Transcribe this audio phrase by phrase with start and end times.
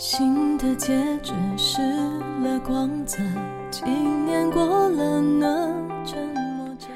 [0.00, 1.82] 新的戒指失
[2.42, 3.18] 了光泽，
[3.70, 5.76] 几年过了呢？
[6.06, 6.86] 沉默着。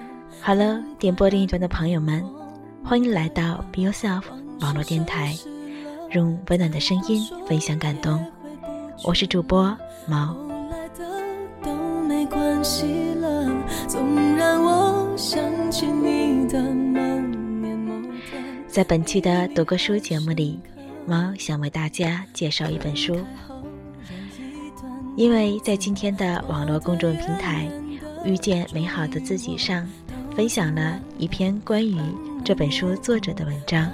[0.41, 2.25] 好了，点播另一端的朋友们，
[2.83, 4.23] 欢迎来到 Be Yourself
[4.63, 5.37] 网络电台，
[6.13, 8.25] 用温暖的声音分享感动。
[9.05, 9.77] 我是主播
[10.09, 10.29] 毛。
[10.29, 11.05] 后来的
[11.63, 11.75] 都
[12.09, 12.87] 没关系
[13.21, 13.53] 了，
[13.87, 15.39] 总让我想
[15.71, 17.01] 起你的某
[17.61, 18.43] 年某天。
[18.67, 20.59] 在本期的读个书节目里，
[21.07, 23.19] 猫想为大家介绍一本书，
[25.17, 27.69] 因为在今天的网络公众平台
[28.25, 29.87] “遇见美好的自己”上，
[30.35, 32.01] 分享了一篇关于
[32.43, 33.91] 这本书作者的文章。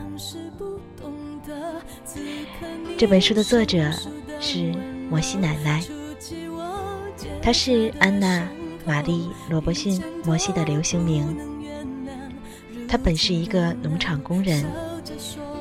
[2.96, 3.90] 这本书的作者
[4.38, 4.72] 是
[5.08, 5.82] 摩西奶奶，
[7.42, 8.38] 她是安娜·
[8.86, 11.36] 玛丽·罗伯逊·摩西的流行名。
[12.86, 14.64] 她本是一个农场工人。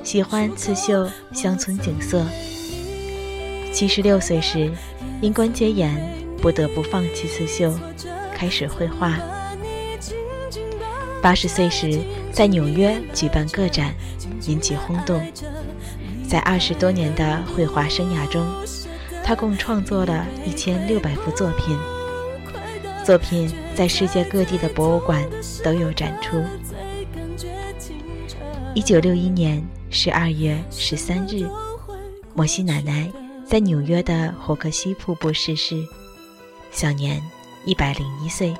[0.09, 2.25] 喜欢刺绣乡村景色。
[3.71, 4.71] 七十六岁时，
[5.21, 5.95] 因关节炎
[6.41, 7.71] 不得不放弃刺绣，
[8.33, 9.19] 开始绘画。
[11.21, 11.99] 八十岁时，
[12.31, 13.93] 在纽约举办个展，
[14.47, 15.23] 引起轰动。
[16.27, 18.43] 在二十多年的绘画生涯中，
[19.23, 21.77] 他共创作了一千六百幅作品，
[23.05, 25.23] 作品在世界各地的博物馆
[25.63, 26.43] 都有展出。
[28.73, 29.63] 一九六一年。
[29.91, 31.47] 十二月十三日，
[32.35, 33.11] 摩西奶奶
[33.45, 35.83] 在纽约的霍克西瀑布逝世，
[36.71, 37.19] 享年
[37.65, 38.55] 一百零一岁。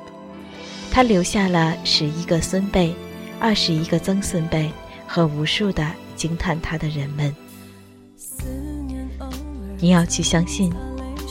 [0.91, 2.93] 她留下了十一个孙辈、
[3.39, 4.71] 二十一个曾孙辈
[5.07, 7.33] 和无数的惊叹她的人们。
[9.77, 10.73] 你要去相信，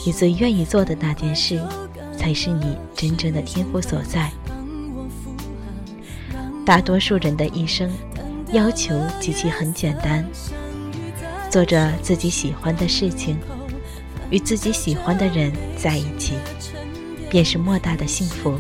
[0.06, 1.60] 你最愿意做的那件事，
[2.16, 4.30] 才是你真正的天赋所在。
[6.64, 7.90] 大多数人的一生。
[8.52, 10.24] 要求极其很简单，
[11.50, 13.36] 做着自己喜欢的事情，
[14.30, 16.32] 与自己喜欢的人在一起，
[17.28, 18.56] 便是莫大的幸福。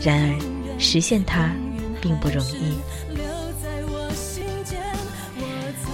[0.00, 1.52] 然而，实现它
[2.00, 2.78] 并不容易。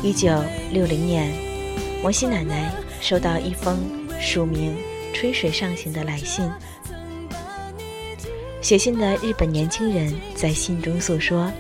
[0.01, 0.33] 一九
[0.71, 1.33] 六零年，
[2.01, 3.77] 摩西奶奶收到一封
[4.21, 4.77] 署名
[5.13, 6.49] “吹水上行”的来信。
[8.61, 11.51] 写信的日本年轻人在信中诉说。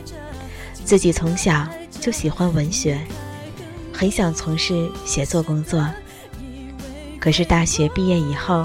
[0.89, 1.69] 自己从小
[2.01, 2.99] 就喜欢文学，
[3.93, 5.87] 很想从事写作工作。
[7.21, 8.65] 可是大学毕业以后，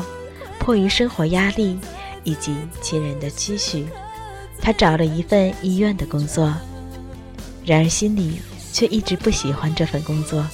[0.57, 1.78] 迫于生活压力
[2.23, 3.85] 以及亲人的期许，
[4.61, 6.53] 他找了一份医院的工作。
[7.66, 8.40] 然而心里
[8.72, 10.47] 却一直不喜欢这份工作，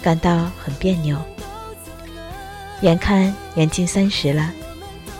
[0.00, 1.20] 感到很别扭。
[2.82, 4.52] 眼看年近三十了，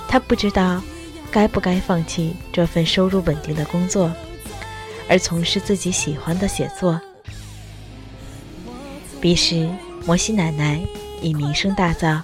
[0.06, 0.80] 他不知道
[1.28, 4.08] 该不该放弃这份收入稳定的工作。
[5.10, 7.00] 而从事自己喜欢的写作。
[9.20, 9.68] 彼时，
[10.06, 10.80] 摩西奶奶
[11.20, 12.22] 已名声大噪，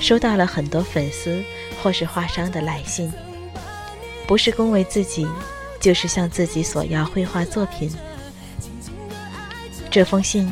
[0.00, 1.44] 收到了很多粉丝
[1.82, 3.12] 或是画商的来信，
[4.26, 5.28] 不是恭维自己，
[5.78, 7.92] 就是向自己索要绘画作品。
[9.90, 10.50] 这封信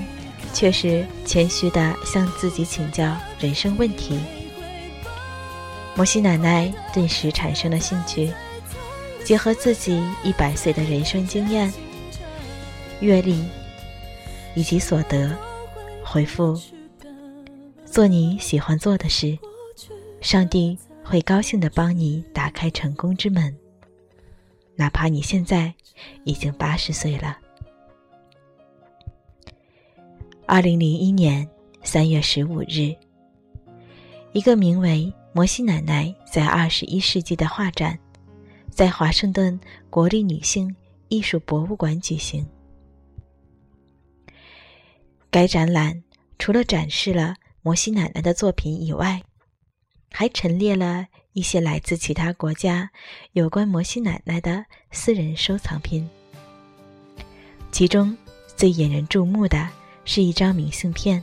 [0.52, 4.20] 却是谦虚的向自己请教人生问题。
[5.96, 8.30] 摩西奶奶顿时产生了兴趣。
[9.24, 11.72] 结合自己一百岁的人生经验、
[13.00, 13.42] 阅历
[14.54, 15.34] 以及所得，
[16.04, 16.60] 回复：
[17.86, 19.38] 做你喜欢做的事，
[20.20, 23.56] 上帝会高兴的帮你打开成功之门。
[24.76, 25.72] 哪怕你现在
[26.24, 27.38] 已经八十岁了。
[30.46, 31.48] 二零零一年
[31.82, 32.94] 三月十五日，
[34.32, 37.98] 一个名为“摩西奶奶在二十一世纪”的画展。
[38.74, 39.58] 在华盛顿
[39.88, 40.74] 国立女性
[41.08, 42.44] 艺术博物馆举行。
[45.30, 46.02] 该展览
[46.40, 49.22] 除了展示了摩西奶奶的作品以外，
[50.10, 52.90] 还陈列了一些来自其他国家
[53.32, 56.08] 有关摩西奶奶的私人收藏品。
[57.70, 58.16] 其中
[58.56, 59.68] 最引人注目的
[60.04, 61.22] 是一张明信片，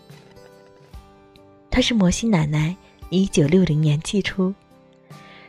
[1.70, 2.74] 它是摩西奶奶
[3.10, 4.54] 一九六零年寄出，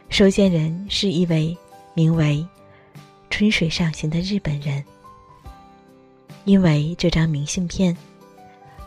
[0.09, 1.57] 收件人是一位。
[1.95, 2.47] 名为
[3.31, 4.83] “春水上行”的日本人，
[6.45, 7.97] 因为这张明信片，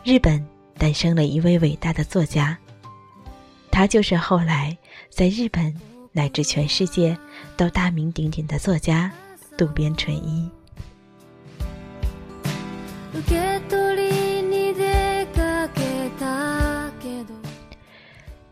[0.04, 0.44] 日本
[0.76, 2.56] 诞生了一位伟大的作家。
[3.70, 4.76] 他就是后来
[5.10, 5.74] 在日本
[6.10, 7.16] 乃至全世界
[7.56, 9.12] 都大名鼎鼎的作家
[9.56, 10.50] 渡边淳一。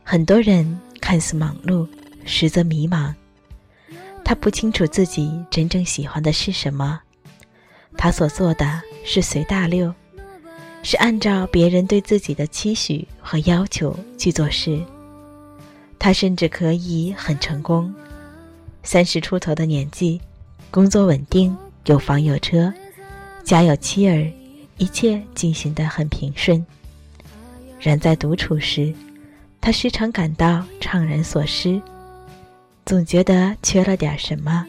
[0.03, 1.89] 很多人看似忙碌，
[2.25, 3.13] 实则迷茫。
[4.25, 6.99] 他不清楚自己真正喜欢的是什么，
[7.97, 9.93] 他所做的是随大流，
[10.83, 14.81] 是按照别人对自己的期许和要求去做事。
[15.99, 17.95] 他甚至可以很成功，
[18.83, 20.21] 三十出头的年纪，
[20.71, 21.57] 工作稳定，
[21.87, 22.73] 有房有车，
[23.45, 24.31] 家有妻儿，
[24.79, 26.65] 一切进行得很平顺。
[27.79, 28.93] 然在独处时，
[29.61, 31.81] 他时常感到怅然所失，
[32.85, 34.67] 总觉得缺了点什么。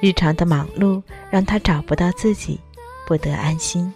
[0.00, 2.60] 日常的忙碌让他找不到自己，
[3.06, 3.92] 不得安心。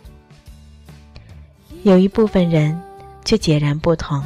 [1.82, 2.80] 有一部分人
[3.24, 4.24] 却截然不同，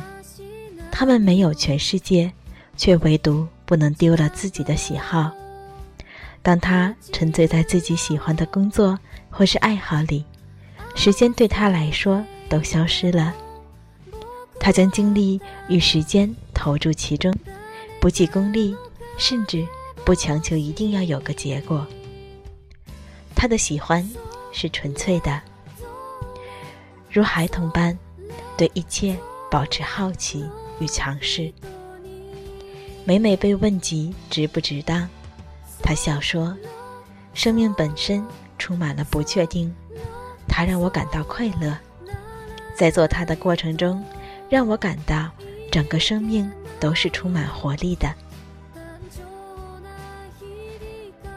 [0.91, 2.33] 他们没有全世界，
[2.77, 5.31] 却唯独不能丢了自己的喜好。
[6.43, 8.97] 当他沉醉在自己喜欢的工作
[9.29, 10.25] 或是爱好里，
[10.95, 13.35] 时间对他来说都消失了。
[14.61, 17.35] 他将精力与时间投注其中，
[18.07, 18.73] 不计功利，
[19.19, 19.67] 甚至。
[20.05, 21.85] 不强求一定要有个结果。
[23.35, 24.09] 他的喜欢
[24.53, 25.43] 是纯粹的，
[27.11, 27.99] 如孩童般
[28.57, 29.17] 对一切
[29.51, 30.49] 保持好奇
[30.79, 31.53] 与尝试。
[33.05, 35.09] 每每被问及值不值当，
[35.83, 36.57] 他笑说
[37.35, 38.25] ：“生命本身
[38.57, 39.75] 充满了不确定，
[40.47, 41.77] 它让我感到快乐。
[42.77, 44.05] 在做它的过程中，
[44.49, 45.29] 让我感到
[45.73, 46.49] 整个生命
[46.81, 48.13] 都是充满活力的。”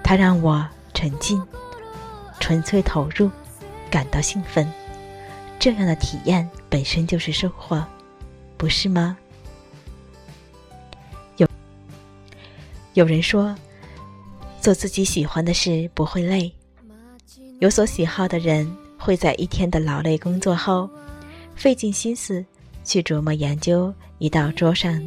[0.03, 1.41] 它让我沉浸、
[2.39, 3.29] 纯粹投入，
[3.91, 4.67] 感到兴奋。
[5.59, 7.85] 这样的体验本身就是收获，
[8.57, 9.15] 不是吗？
[11.37, 11.47] 有
[12.93, 13.55] 有人说，
[14.61, 16.51] 做自己喜欢的事不会累。
[17.59, 20.89] 有所喜好的人会在一天的劳累工作后，
[21.55, 22.43] 费尽心思
[22.83, 25.01] 去琢磨研究一道桌上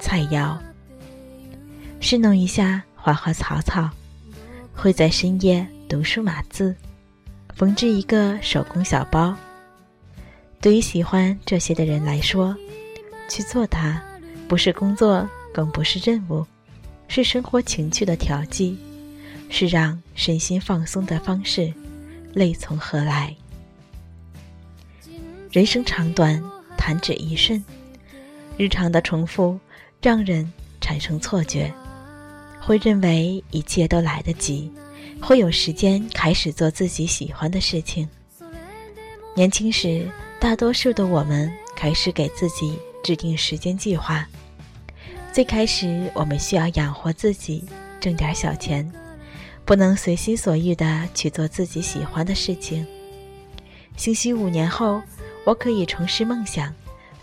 [0.00, 0.56] 菜肴，
[2.00, 3.88] 侍弄一下花花草草。
[4.72, 6.72] 会在深夜读书码字，
[7.56, 9.36] 缝制一个手工小包。
[10.60, 12.56] 对于喜欢这些的人来说，
[13.28, 14.00] 去做它
[14.46, 16.46] 不是工作，更不是任务，
[17.08, 18.78] 是生活情趣的调剂，
[19.50, 21.74] 是让身心放松的方式。
[22.32, 23.34] 累从何来？
[25.50, 26.40] 人生长短，
[26.78, 27.62] 弹指一瞬，
[28.56, 29.58] 日常的重复
[30.00, 31.70] 让人产生错觉。
[32.60, 34.70] 会认为一切都来得及，
[35.20, 38.08] 会有时间开始做自己喜欢的事情。
[39.34, 40.08] 年轻时，
[40.38, 44.26] 大多数的我们开始给自己制定时间计划。
[45.32, 47.64] 最开始，我们需要养活自己，
[48.00, 48.90] 挣点小钱，
[49.64, 52.86] 不能随心所欲的去做自己喜欢的事情。
[53.96, 55.00] 兴许五年后，
[55.44, 56.74] 我可以重拾梦想，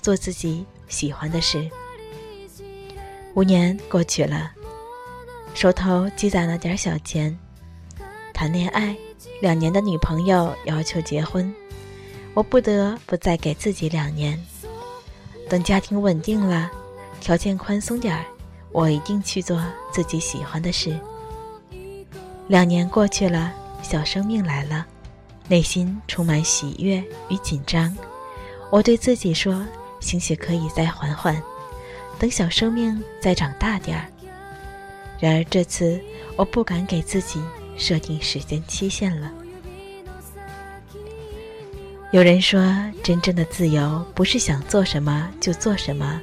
[0.02, 1.70] 做自己喜欢的事。
[3.34, 4.52] 五年过去了。
[5.54, 7.38] 手头积攒了点小钱，
[8.34, 8.94] 谈恋爱，
[9.42, 11.54] 两年的女朋友要求结婚，
[12.34, 14.38] 我不得不再给自己两年。
[15.48, 16.70] 等家庭稳定了，
[17.22, 18.26] 条件宽松点儿，
[18.74, 19.64] 我一定去做
[19.94, 21.00] 自己喜欢的事。
[22.48, 24.86] 两年过去了，小生命来了，
[25.48, 27.96] 内心充满喜悦与紧张。
[28.72, 29.66] 我对自己说：
[30.00, 31.42] 兴许可以再缓缓，
[32.18, 34.06] 等小生命再长大点儿。
[35.20, 36.02] 然而这次，
[36.36, 37.42] 我不敢给自己
[37.78, 39.32] 设定时间期限了。
[42.12, 42.62] 有人说，
[43.04, 46.22] 真正的自由不是想做什么就做什么，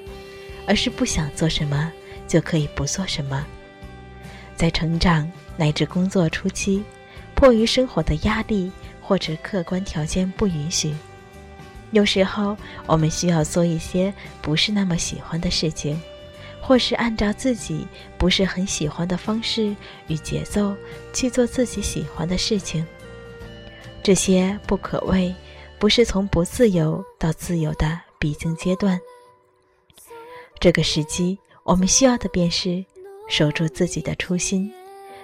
[0.66, 1.92] 而是不想做什么
[2.26, 3.44] 就可以不做什么。
[4.56, 6.82] 在成长乃至工作初期，
[7.35, 8.70] 迫于生活的压力
[9.02, 10.94] 或者客观条件不允许，
[11.90, 12.56] 有时候
[12.87, 16.00] 我们需要做一些不是那么喜欢的事情。
[16.64, 17.85] 或是按照自己
[18.16, 19.75] 不是很喜欢的方式
[20.06, 20.76] 与节奏
[21.12, 22.87] 去做自己喜欢的事情，
[24.00, 25.35] 这些不可谓
[25.80, 28.97] 不是从不自由到自由的必经阶段。
[30.61, 32.85] 这个时机，我们需要的便是
[33.28, 34.73] 守住自己的初心，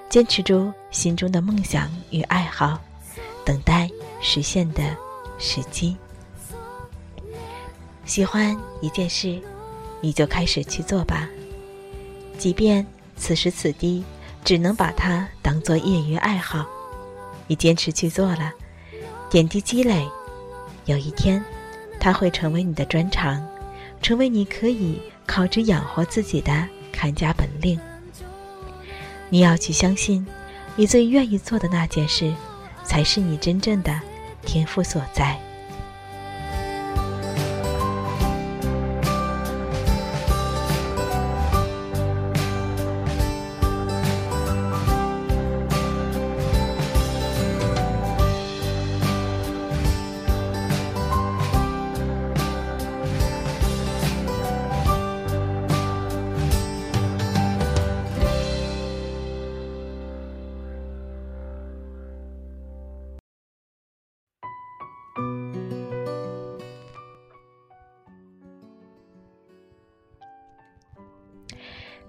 [0.09, 2.81] 坚持住心中的梦想与爱好，
[3.49, 3.89] 等待
[4.21, 4.95] 实现的
[5.39, 5.97] 时机。
[8.05, 9.41] 喜欢一件事。
[10.01, 11.29] 你就开始去做吧，
[12.39, 12.87] 即便
[13.17, 14.05] 此时此地
[14.45, 16.65] 只能把它当做业余爱好，
[17.49, 18.53] 你坚持去做了，
[19.29, 20.09] 点滴积累，
[20.85, 21.45] 有一天，
[21.99, 23.45] 它会成为你的专长，
[24.01, 27.77] 成为你可以靠之养活自己的看家本领。
[29.31, 30.25] 你要去相信，
[30.77, 32.33] 你最愿意做的那件事，
[32.89, 34.01] 才是你真正的
[34.43, 35.39] 天赋所在。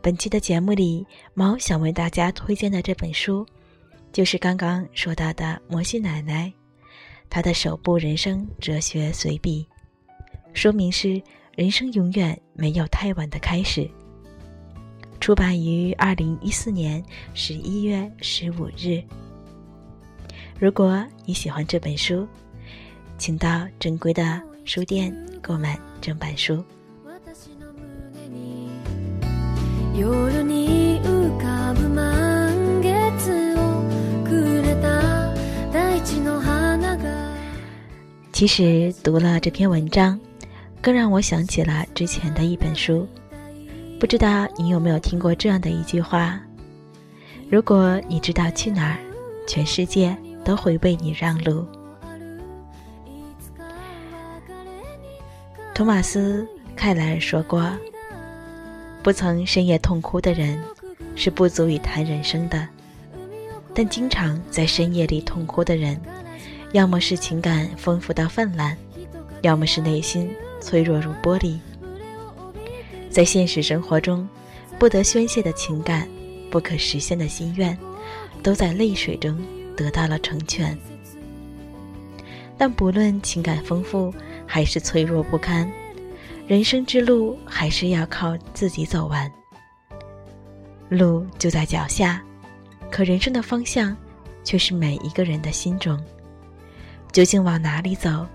[0.01, 3.45] 本期的节目里，毛想为大家推荐的这本书，
[4.13, 6.51] 就是刚刚说到的摩西奶奶，
[7.29, 9.67] 她的首部人生哲学随笔，
[10.53, 11.07] 书名是
[11.53, 13.81] 《人生永远没有太晚的开始》，
[15.19, 17.03] 出版于二零一四年
[17.33, 19.03] 十一月十五日。
[20.57, 22.25] 如果你喜欢这本书，
[23.17, 26.63] 请到正规的书店购买正版书。
[38.31, 40.17] 其实读了这篇文章，
[40.81, 43.05] 更让我想起了之前的一本书。
[43.99, 46.39] 不知道你有没有听过这样的一句话：
[47.49, 48.97] 如果你知道去哪儿，
[49.45, 50.15] 全世界
[50.45, 51.65] 都会为你让路。
[55.75, 56.41] 托马斯·
[56.77, 57.69] 凯莱尔说过。
[59.01, 60.61] 不曾深夜痛哭的人，
[61.15, 62.67] 是不足以谈人生的；
[63.73, 65.99] 但经常在深夜里痛哭的人，
[66.73, 68.75] 要么是情感丰富到泛滥，
[69.41, 70.29] 要么是内心
[70.59, 71.57] 脆弱如玻璃。
[73.09, 74.27] 在现实生活中，
[74.77, 76.07] 不得宣泄的情感，
[76.51, 77.75] 不可实现的心愿，
[78.43, 79.41] 都在泪水中
[79.77, 80.77] 得到了成全。
[82.57, 84.13] 但不论情感丰富，
[84.45, 85.71] 还是脆弱不堪。
[86.49, 89.31] 人生之路还是要靠自己走完，
[90.89, 92.23] 路就在脚下，
[92.89, 93.95] 可人生的方向
[94.43, 96.03] 却是每一个人的心中。
[97.11, 98.25] 究竟往哪里走，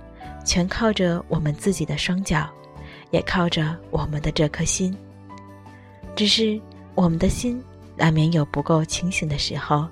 [0.44, 2.48] 全靠着我们自己的双脚，
[3.10, 4.96] 也靠着我们的这颗心。
[6.14, 6.60] 只是
[6.94, 7.60] 我们的心
[7.96, 9.88] 难免有不够清醒的时候，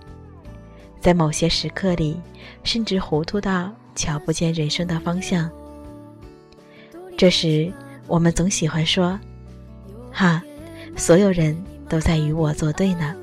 [1.00, 2.20] 在某些时刻里，
[2.62, 5.50] 甚至糊涂到瞧不见人生的方向。
[7.18, 7.72] 这时。
[8.12, 9.18] 我们总喜欢说
[10.12, 10.42] ：“哈，
[10.98, 11.56] 所有人
[11.88, 13.16] 都在与我作对呢。”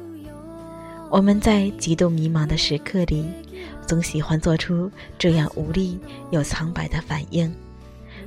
[1.12, 3.24] 我们在极度迷茫的时刻里，
[3.86, 6.00] 总喜欢做出这样无力
[6.32, 7.54] 又苍白的反应，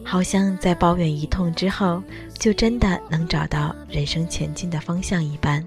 [0.04, 2.00] 好像在抱怨一通之后，
[2.38, 5.66] 就真的能找到人生前进的方向一般。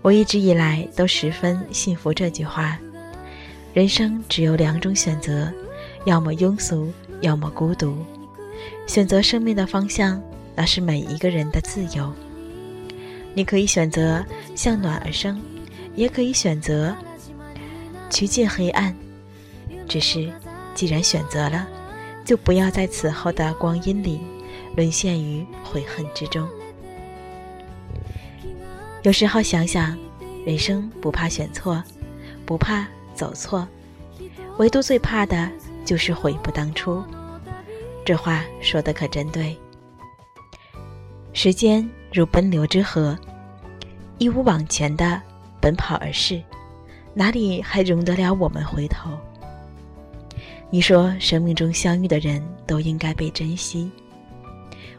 [0.00, 2.78] 我一直以来都十分信服这句话：
[3.74, 5.52] 人生只有两种选择，
[6.06, 7.94] 要么庸俗，要么孤独。
[8.86, 10.22] 选择生命的方向，
[10.54, 12.12] 那是每一个人的自由。
[13.34, 14.24] 你可以选择
[14.54, 15.40] 向暖而生，
[15.94, 16.96] 也可以选择
[18.08, 18.96] 趋近黑暗。
[19.88, 20.32] 只是，
[20.74, 21.68] 既然选择了，
[22.24, 24.20] 就不要在此后的光阴里
[24.76, 26.48] 沦陷于悔恨之中。
[29.02, 29.96] 有时候想想，
[30.46, 31.82] 人生不怕选错，
[32.46, 33.68] 不怕走错，
[34.58, 35.50] 唯独最怕的
[35.84, 37.04] 就是悔不当初。
[38.06, 39.56] 这话说的可真对。
[41.32, 43.18] 时间如奔流之河，
[44.18, 45.20] 一无往前的
[45.60, 46.40] 奔跑而逝，
[47.14, 49.10] 哪里还容得了我们回头？
[50.70, 53.90] 你说生命中相遇的人都应该被珍惜，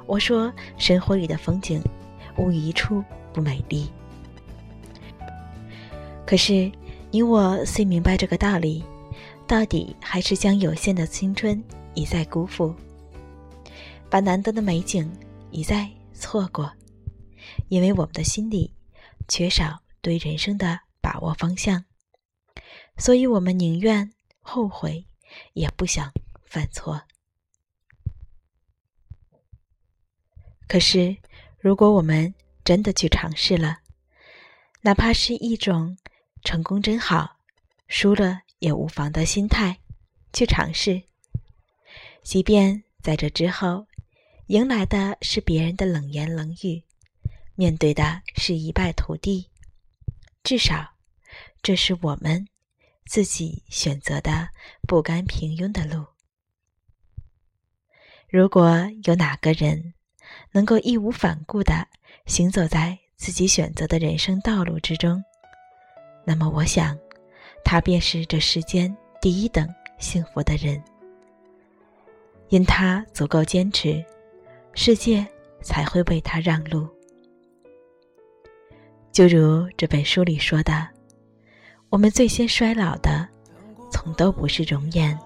[0.06, 1.82] 我说生活里的风景
[2.36, 3.90] 无一处不美丽。
[6.26, 6.70] 可是
[7.10, 8.84] 你我虽明白这个道理，
[9.48, 12.76] 到底还是将有限的青春一再辜负。
[14.10, 15.12] 把难得的美景
[15.52, 16.72] 一再错过，
[17.68, 18.74] 因为我们的心里
[19.28, 21.84] 缺少对人生的把握方向，
[22.98, 25.06] 所以我们宁愿后悔，
[25.54, 26.12] 也不想
[26.46, 27.02] 犯错。
[30.68, 31.18] 可是，
[31.60, 32.34] 如果我们
[32.64, 33.80] 真的去尝试了，
[34.82, 35.98] 哪怕是一种
[36.44, 37.38] 成功真好，
[37.90, 39.80] 输了也无妨的心态
[40.32, 41.04] 去尝试，
[42.24, 43.86] 即便在这之后。
[44.48, 46.82] 迎来的是别人的冷言冷语，
[47.56, 49.50] 面对的是一败涂地。
[50.42, 50.94] 至少，
[51.62, 52.48] 这是我们
[53.06, 54.48] 自己选择的
[54.88, 56.06] 不甘平庸的路。
[58.30, 59.94] 如果有哪个人
[60.54, 61.86] 能够义无反顾的
[62.26, 65.22] 行走在自己选择的人生道路之中，
[66.24, 66.98] 那么，我想，
[67.66, 69.68] 他便是这世间第一等
[70.00, 70.82] 幸福的人，
[72.48, 74.02] 因他足够坚持。
[74.80, 75.26] 世界
[75.60, 76.88] 才会为他让路。
[79.12, 80.88] 就如这本书里说的，
[81.90, 83.28] 我们最先衰老的，
[83.92, 85.18] 从都不是容颜，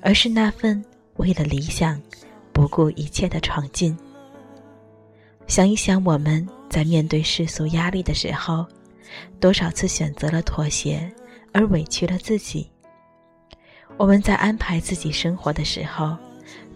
[0.00, 0.82] 而是那份
[1.16, 2.00] 为了理想
[2.50, 3.94] 不顾一切的闯劲。
[5.46, 8.66] 想一想，我们在面对世俗压力的时候，
[9.38, 11.12] 多少次选择了妥协
[11.52, 12.66] 而委屈了自己；
[13.98, 16.16] 我们在安排自己生活的时候，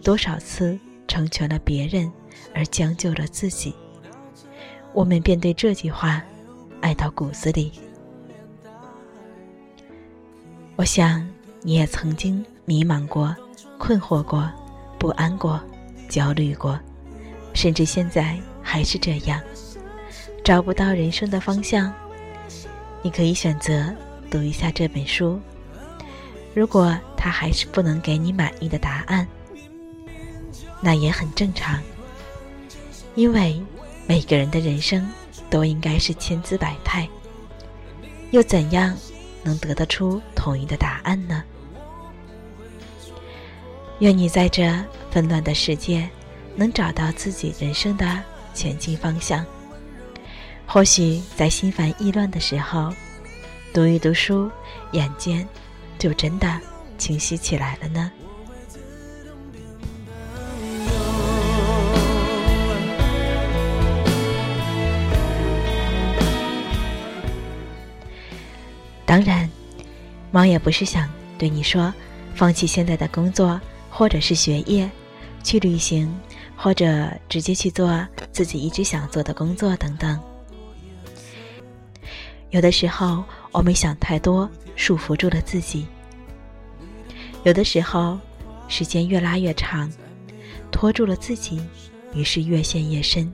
[0.03, 0.79] 多少次。
[1.07, 2.11] 成全了别人，
[2.53, 3.73] 而将就了自己。
[4.93, 6.21] 我们便对这句话
[6.81, 7.71] 爱到骨子里。
[10.75, 11.27] 我想
[11.61, 13.35] 你也曾经迷茫过、
[13.77, 14.49] 困惑过、
[14.99, 15.59] 不安过、
[16.07, 16.79] 焦虑过，
[17.53, 19.41] 甚至现在还是这样，
[20.43, 21.91] 找不到人生的方向。
[23.01, 23.93] 你可以选择
[24.29, 25.39] 读一下这本书。
[26.53, 29.27] 如果他还是不能给你满意的答案，
[30.87, 31.81] 那也很正常，
[33.13, 33.61] 因为
[34.05, 35.05] 每个人的人生
[35.49, 37.05] 都应该是千姿百态，
[38.31, 38.95] 又怎样
[39.43, 41.43] 能得得出统一的答案呢？
[43.99, 44.73] 愿你在这
[45.11, 46.09] 纷乱的世界，
[46.55, 49.45] 能找到自己人生的前进方向。
[50.65, 52.93] 或许在心烦意乱的时候，
[53.73, 54.49] 读一读书，
[54.93, 55.45] 眼间。
[55.99, 56.61] 就真的
[56.97, 58.09] 清晰起来了呢。
[69.17, 69.49] 当然，
[70.29, 71.09] 猫也不是想
[71.39, 71.91] 对你说
[72.35, 73.59] 放弃现在的工作
[73.89, 74.87] 或者是学业，
[75.43, 76.15] 去旅行，
[76.55, 80.21] 或者直接去做自己一直想做的工作等等。
[82.51, 84.47] 有的时候，我们想太多。
[84.75, 85.87] 束缚住了自己，
[87.43, 88.19] 有的时候，
[88.67, 89.91] 时间越拉越长，
[90.71, 91.59] 拖住了自己，
[92.13, 93.33] 于是越陷越深。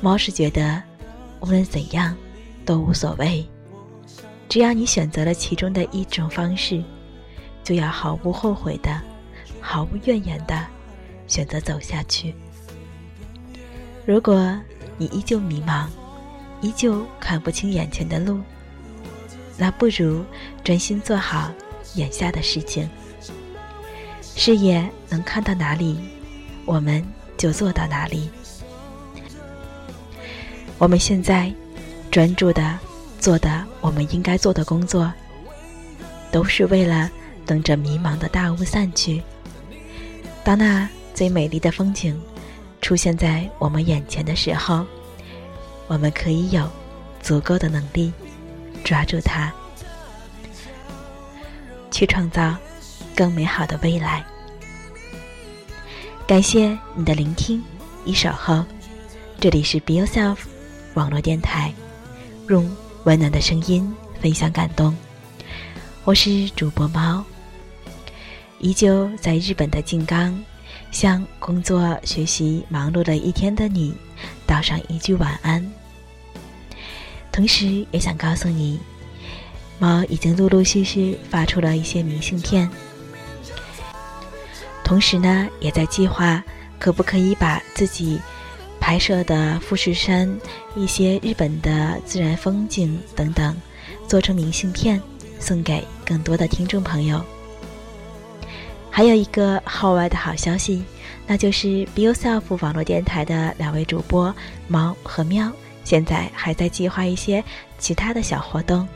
[0.00, 0.82] 猫是觉得，
[1.40, 2.16] 无论怎样
[2.68, 3.48] 都无所谓，
[4.46, 6.84] 只要你选择了其中的一种方式，
[7.64, 9.00] 就要毫无后悔的、
[9.58, 10.66] 毫无怨言的
[11.26, 12.34] 选择走下去。
[14.04, 14.54] 如果
[14.98, 15.86] 你依旧迷茫，
[16.60, 18.38] 依旧看不清眼前的路。
[19.56, 20.22] 那不如
[20.62, 21.50] 专心做好
[21.94, 22.86] 眼下的事情。
[24.20, 25.98] 视野能看到哪里，
[26.66, 27.02] 我们
[27.38, 28.28] 就做到哪里。
[30.76, 31.50] 我们现在
[32.10, 32.78] 专注的
[33.18, 35.12] 做的我们应该做的工作，
[36.30, 37.10] 都是为了
[37.46, 39.22] 等着迷茫的大雾散去。
[40.44, 42.20] 当那最美丽的风景
[42.80, 44.84] 出现在我们眼前的时候，
[45.86, 46.68] 我们可以有
[47.22, 48.12] 足够的能力。
[48.84, 49.52] 抓住它，
[51.90, 52.56] 去创造
[53.14, 54.24] 更美好的未来。
[56.26, 57.62] 感谢你的聆听
[58.06, 58.64] 与守候，
[59.40, 60.36] 这里是 Be Yourself
[60.94, 61.74] 网络电台，
[62.48, 62.66] 用
[63.04, 64.96] 温暖的声音分享感动。
[66.04, 67.22] 我是主播猫，
[68.58, 70.34] 依旧在日本的静冈，
[70.90, 73.94] 向工作学习忙碌了一天的你
[74.46, 75.70] 道上一句晚安。
[77.30, 78.80] 同时也想告诉你，
[79.78, 82.68] 猫已经陆陆续续发出了一些明信片。
[84.82, 86.42] 同时呢，也在计划
[86.78, 88.18] 可不可以把自己
[88.88, 90.34] 拍摄的富士山、
[90.74, 93.54] 一些日本的自然风景等等，
[94.06, 94.98] 做成明信片，
[95.38, 97.22] 送给更多的听众朋友。
[98.90, 100.82] 还有一个号外的好消息，
[101.26, 104.34] 那就是 Be Yourself 网络电台的两位主播
[104.68, 105.52] 猫和喵。
[105.84, 107.44] 现在还在计划一些
[107.78, 108.88] 其他的小活动，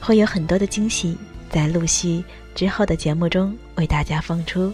[0.00, 1.16] 会有很多的惊喜
[1.48, 2.24] 在陆续
[2.56, 4.72] 之后的节目中为大家放出，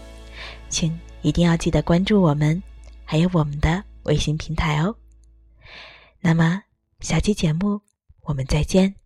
[0.70, 2.62] 请一定要记得关注我们，
[3.04, 4.96] 还有我们的微信平台哦。
[6.20, 6.62] 那么
[7.00, 7.80] 下期节目
[8.22, 9.01] 我们再见。